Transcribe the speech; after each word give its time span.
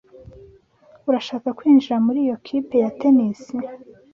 Urashaka 1.09 1.47
kwinjira 1.57 1.95
muri 2.05 2.19
iyo 2.25 2.35
kipe 2.45 2.75
ya 2.83 2.89
tennis? 2.99 3.41